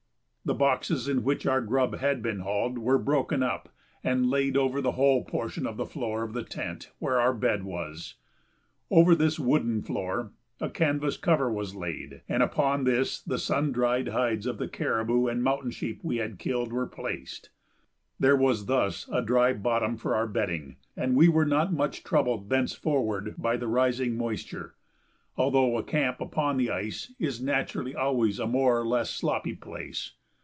The 0.43 0.55
boxes 0.55 1.07
in 1.07 1.23
which 1.23 1.45
our 1.45 1.61
grub 1.61 1.99
had 1.99 2.21
been 2.23 2.39
hauled 2.39 2.77
were 2.79 2.97
broken 2.97 3.41
up 3.43 3.69
and 4.03 4.27
laid 4.29 4.57
over 4.57 4.81
the 4.81 4.93
whole 4.93 5.23
portion 5.23 5.65
of 5.67 5.77
the 5.77 5.85
floor 5.85 6.23
of 6.23 6.33
the 6.33 6.43
tent 6.43 6.91
where 6.97 7.21
our 7.21 7.31
bed 7.33 7.63
was; 7.63 8.15
over 8.89 9.13
this 9.15 9.39
wooden 9.39 9.83
floor 9.83 10.31
a 10.59 10.67
canvas 10.69 11.15
cover 11.15 11.49
was 11.53 11.75
laid, 11.75 12.21
and 12.27 12.41
upon 12.43 12.83
this 12.83 13.21
the 13.21 13.37
sun 13.37 13.71
dried 13.71 14.07
hides 14.09 14.47
of 14.47 14.57
the 14.57 14.67
caribou 14.67 15.27
and 15.27 15.43
mountain 15.43 15.69
sheep 15.71 15.99
we 16.03 16.17
had 16.17 16.39
killed 16.39 16.73
were 16.73 16.87
placed. 16.87 17.51
There 18.19 18.35
was 18.35 18.65
thus 18.65 19.07
a 19.09 19.21
dry 19.21 19.53
bottom 19.53 19.95
for 19.95 20.15
our 20.15 20.27
bedding, 20.27 20.77
and 20.97 21.15
we 21.15 21.29
were 21.29 21.45
not 21.45 21.71
much 21.71 22.03
troubled 22.03 22.49
thenceforward 22.49 23.35
by 23.37 23.55
the 23.57 23.67
rising 23.67 24.17
moisture, 24.17 24.73
although 25.37 25.77
a 25.77 25.83
camp 25.83 26.19
upon 26.19 26.57
the 26.57 26.71
ice 26.71 27.13
is 27.19 27.39
naturally 27.41 27.95
always 27.95 28.37
a 28.39 28.47
more 28.47 28.81
or 28.81 28.85
less 28.87 29.11
sloppy 29.11 29.53
place. 29.53 30.13